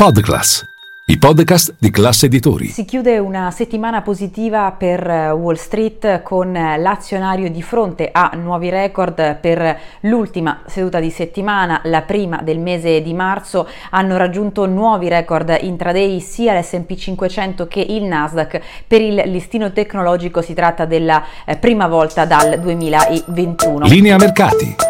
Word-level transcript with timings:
Podclass, 0.00 0.64
i 1.08 1.18
podcast 1.18 1.74
di 1.78 1.90
classe 1.90 2.24
editori. 2.24 2.68
Si 2.68 2.86
chiude 2.86 3.18
una 3.18 3.50
settimana 3.50 4.00
positiva 4.00 4.72
per 4.72 5.06
eh, 5.06 5.30
Wall 5.30 5.56
Street 5.56 6.22
con 6.22 6.56
eh, 6.56 6.78
l'azionario 6.78 7.50
di 7.50 7.60
fronte 7.60 8.08
a 8.10 8.30
nuovi 8.32 8.70
record 8.70 9.36
per 9.40 9.78
l'ultima 10.00 10.62
seduta 10.64 11.00
di 11.00 11.10
settimana, 11.10 11.82
la 11.84 12.00
prima 12.00 12.40
del 12.40 12.60
mese 12.60 13.02
di 13.02 13.12
marzo, 13.12 13.68
hanno 13.90 14.16
raggiunto 14.16 14.64
nuovi 14.64 15.10
record 15.10 15.54
intraday 15.60 16.18
sia 16.20 16.58
l'S&P 16.58 16.94
500 16.94 17.66
che 17.66 17.80
il 17.80 18.04
Nasdaq. 18.04 18.60
Per 18.86 19.02
il 19.02 19.16
listino 19.26 19.70
tecnologico 19.70 20.40
si 20.40 20.54
tratta 20.54 20.86
della 20.86 21.22
eh, 21.44 21.58
prima 21.58 21.88
volta 21.88 22.24
dal 22.24 22.58
2021. 22.58 23.84
Linea 23.84 24.16
mercati. 24.16 24.89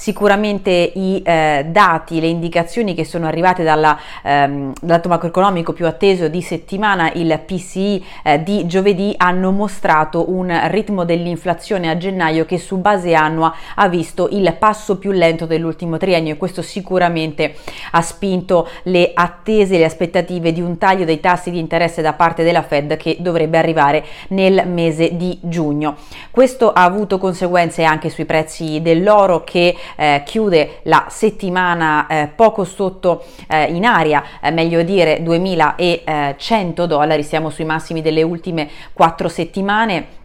Sicuramente 0.00 0.70
i 0.70 1.20
eh, 1.22 1.66
dati, 1.68 2.20
le 2.20 2.26
indicazioni 2.26 2.94
che 2.94 3.04
sono 3.04 3.26
arrivate 3.26 3.62
dalla, 3.62 3.98
ehm, 4.22 4.72
dal 4.80 4.96
dato 4.96 5.10
macroeconomico 5.10 5.74
più 5.74 5.86
atteso 5.86 6.28
di 6.28 6.40
settimana, 6.40 7.12
il 7.12 7.38
PCI 7.44 8.02
eh, 8.24 8.42
di 8.42 8.66
giovedì, 8.66 9.12
hanno 9.18 9.50
mostrato 9.50 10.30
un 10.30 10.58
ritmo 10.68 11.04
dell'inflazione 11.04 11.90
a 11.90 11.98
gennaio 11.98 12.46
che 12.46 12.56
su 12.56 12.78
base 12.78 13.12
annua 13.12 13.54
ha 13.74 13.88
visto 13.88 14.28
il 14.30 14.56
passo 14.58 14.96
più 14.96 15.10
lento 15.10 15.44
dell'ultimo 15.44 15.98
triennio 15.98 16.32
e 16.32 16.36
questo 16.38 16.62
sicuramente 16.62 17.56
ha 17.90 18.00
spinto 18.00 18.66
le 18.84 19.10
attese, 19.12 19.76
le 19.76 19.84
aspettative 19.84 20.50
di 20.52 20.62
un 20.62 20.78
taglio 20.78 21.04
dei 21.04 21.20
tassi 21.20 21.50
di 21.50 21.58
interesse 21.58 22.00
da 22.00 22.14
parte 22.14 22.42
della 22.42 22.62
Fed 22.62 22.96
che 22.96 23.18
dovrebbe 23.20 23.58
arrivare 23.58 24.02
nel 24.28 24.66
mese 24.66 25.14
di 25.14 25.38
giugno. 25.42 25.96
Questo 26.30 26.72
ha 26.72 26.84
avuto 26.84 27.18
conseguenze 27.18 27.84
anche 27.84 28.08
sui 28.08 28.24
prezzi 28.24 28.80
dell'oro 28.80 29.44
che 29.44 29.76
eh, 29.96 30.22
chiude 30.24 30.80
la 30.84 31.06
settimana 31.08 32.06
eh, 32.06 32.28
poco 32.34 32.64
sotto 32.64 33.24
eh, 33.48 33.64
in 33.64 33.84
aria, 33.84 34.22
eh, 34.40 34.50
meglio 34.50 34.82
dire 34.82 35.22
2100 35.22 36.86
dollari, 36.86 37.22
siamo 37.22 37.50
sui 37.50 37.64
massimi 37.64 38.02
delle 38.02 38.22
ultime 38.22 38.68
quattro 38.92 39.28
settimane 39.28 40.18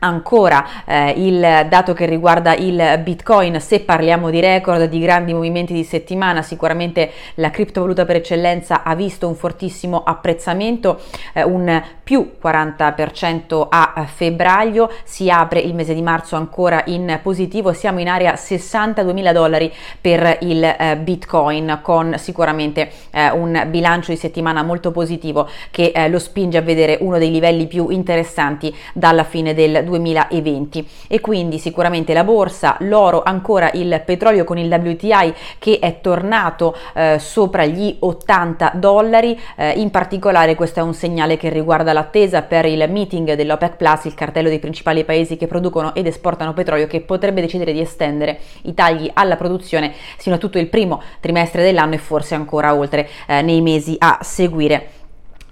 Ancora 0.00 0.84
eh, 0.84 1.10
il 1.16 1.66
dato 1.68 1.92
che 1.92 2.06
riguarda 2.06 2.54
il 2.54 3.00
Bitcoin, 3.02 3.60
se 3.60 3.80
parliamo 3.80 4.30
di 4.30 4.38
record, 4.38 4.84
di 4.84 5.00
grandi 5.00 5.34
movimenti 5.34 5.72
di 5.72 5.82
settimana, 5.82 6.42
sicuramente 6.42 7.10
la 7.34 7.50
criptovaluta 7.50 8.04
per 8.04 8.16
eccellenza 8.16 8.84
ha 8.84 8.94
visto 8.94 9.26
un 9.26 9.34
fortissimo 9.34 10.04
apprezzamento, 10.04 11.00
eh, 11.32 11.42
un 11.42 11.82
più 12.04 12.34
40% 12.40 13.66
a 13.68 14.06
febbraio, 14.06 14.88
si 15.02 15.30
apre 15.30 15.58
il 15.58 15.74
mese 15.74 15.94
di 15.94 16.02
marzo 16.02 16.36
ancora 16.36 16.82
in 16.86 17.18
positivo, 17.20 17.72
siamo 17.72 17.98
in 17.98 18.08
area 18.08 18.36
62 18.36 19.12
mila 19.12 19.32
dollari 19.32 19.72
per 20.00 20.38
il 20.42 20.62
eh, 20.62 20.96
Bitcoin 20.96 21.80
con 21.82 22.14
sicuramente 22.18 22.90
eh, 23.10 23.30
un 23.30 23.66
bilancio 23.68 24.12
di 24.12 24.16
settimana 24.16 24.62
molto 24.62 24.92
positivo 24.92 25.48
che 25.70 25.92
eh, 25.94 26.08
lo 26.08 26.18
spinge 26.20 26.58
a 26.58 26.62
vedere 26.62 26.98
uno 27.00 27.18
dei 27.18 27.30
livelli 27.30 27.66
più 27.66 27.88
interessanti 27.90 28.74
dalla 28.94 29.24
fine 29.24 29.54
del 29.54 29.86
2020 29.88 30.88
e 31.08 31.20
quindi 31.20 31.58
sicuramente 31.58 32.12
la 32.12 32.24
borsa, 32.24 32.76
l'oro, 32.80 33.22
ancora 33.22 33.70
il 33.74 34.02
petrolio 34.04 34.44
con 34.44 34.58
il 34.58 34.72
WTI 34.72 35.34
che 35.58 35.78
è 35.80 36.00
tornato 36.00 36.76
eh, 36.94 37.16
sopra 37.18 37.64
gli 37.64 37.96
80 37.98 38.72
dollari, 38.76 39.38
eh, 39.56 39.72
in 39.72 39.90
particolare 39.90 40.54
questo 40.54 40.80
è 40.80 40.82
un 40.82 40.94
segnale 40.94 41.36
che 41.36 41.48
riguarda 41.48 41.92
l'attesa 41.92 42.42
per 42.42 42.66
il 42.66 42.86
meeting 42.90 43.34
dell'OPEC 43.34 43.76
Plus, 43.76 44.04
il 44.04 44.14
cartello 44.14 44.48
dei 44.48 44.58
principali 44.58 45.04
paesi 45.04 45.36
che 45.36 45.46
producono 45.46 45.94
ed 45.94 46.06
esportano 46.06 46.52
petrolio 46.52 46.86
che 46.86 47.00
potrebbe 47.00 47.40
decidere 47.40 47.72
di 47.72 47.80
estendere 47.80 48.38
i 48.62 48.74
tagli 48.74 49.10
alla 49.14 49.36
produzione 49.36 49.92
sino 50.16 50.36
a 50.36 50.38
tutto 50.38 50.58
il 50.58 50.68
primo 50.68 51.02
trimestre 51.20 51.62
dell'anno 51.62 51.94
e 51.94 51.98
forse 51.98 52.34
ancora 52.34 52.74
oltre 52.74 53.08
eh, 53.26 53.42
nei 53.42 53.60
mesi 53.60 53.96
a 53.98 54.18
seguire. 54.22 54.97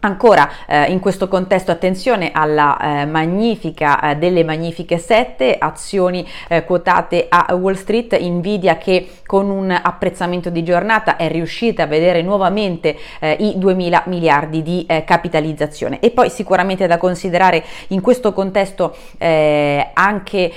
Ancora 0.06 0.48
eh, 0.68 0.84
in 0.92 1.00
questo 1.00 1.26
contesto 1.26 1.72
attenzione 1.72 2.30
alla 2.32 2.78
eh, 2.78 3.06
magnifica 3.06 4.10
eh, 4.10 4.16
delle 4.16 4.44
magnifiche 4.44 4.98
sette 4.98 5.56
azioni 5.58 6.24
eh, 6.46 6.64
quotate 6.64 7.26
a 7.28 7.52
Wall 7.56 7.74
Street, 7.74 8.16
Nvidia 8.16 8.76
che 8.76 9.08
con 9.26 9.50
un 9.50 9.68
apprezzamento 9.68 10.48
di 10.48 10.62
giornata 10.62 11.16
è 11.16 11.28
riuscita 11.28 11.82
a 11.82 11.86
vedere 11.86 12.22
nuovamente 12.22 12.96
eh, 13.18 13.36
i 13.40 13.54
2000 13.56 14.04
miliardi 14.06 14.62
di 14.62 14.86
eh, 14.88 15.02
capitalizzazione. 15.02 15.98
E 15.98 16.12
poi 16.12 16.30
sicuramente 16.30 16.86
da 16.86 16.98
considerare 16.98 17.64
in 17.88 18.00
questo 18.00 18.32
contesto 18.32 18.94
anche 19.18 20.52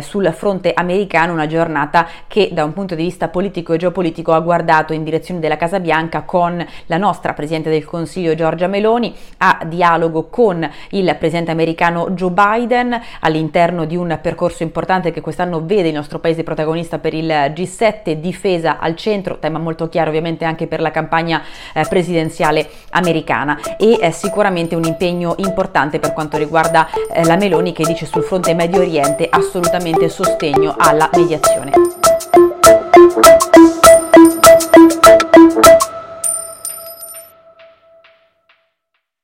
sul 0.00 0.32
fronte 0.34 0.72
americano 0.74 1.32
una 1.32 1.46
giornata 1.46 2.08
che 2.26 2.48
da 2.52 2.64
un 2.64 2.72
punto 2.72 2.94
di 2.94 3.02
vista 3.04 3.28
politico 3.28 3.72
e 3.72 3.76
geopolitico 3.76 4.32
ha 4.32 4.40
guardato 4.40 4.92
in 4.92 5.04
direzione 5.04 5.40
della 5.40 5.56
Casa 5.56 5.78
Bianca 5.78 6.22
con 6.22 6.64
la 6.86 6.96
nostra 6.96 7.34
Presidente 7.34 7.70
del 7.70 7.84
Consiglio 7.84 8.34
Giorgia 8.34 8.66
Meloni 8.66 8.87
Meloni 8.88 9.14
a 9.38 9.60
dialogo 9.66 10.28
con 10.30 10.68
il 10.90 11.16
presidente 11.18 11.50
americano 11.50 12.10
Joe 12.10 12.30
Biden 12.30 12.98
all'interno 13.20 13.84
di 13.84 13.96
un 13.96 14.18
percorso 14.22 14.62
importante 14.62 15.10
che 15.10 15.20
quest'anno 15.20 15.64
vede 15.64 15.88
il 15.88 15.94
nostro 15.94 16.18
paese 16.18 16.42
protagonista 16.42 16.98
per 16.98 17.12
il 17.12 17.28
G7, 17.28 18.12
difesa 18.12 18.78
al 18.78 18.96
centro, 18.96 19.38
tema 19.38 19.58
molto 19.58 19.88
chiaro 19.88 20.08
ovviamente 20.08 20.46
anche 20.46 20.66
per 20.66 20.80
la 20.80 20.90
campagna 20.90 21.42
eh, 21.74 21.84
presidenziale 21.88 22.68
americana 22.90 23.58
e 23.78 23.98
eh, 24.00 24.10
sicuramente 24.10 24.74
un 24.74 24.84
impegno 24.84 25.34
importante 25.38 25.98
per 25.98 26.14
quanto 26.14 26.38
riguarda 26.38 26.88
eh, 27.12 27.24
la 27.24 27.36
Meloni 27.36 27.72
che 27.72 27.84
dice 27.84 28.06
sul 28.06 28.22
fronte 28.22 28.54
Medio 28.54 28.80
Oriente 28.80 29.28
assolutamente 29.30 30.08
sostegno 30.08 30.74
alla 30.78 31.10
mediazione. 31.12 31.97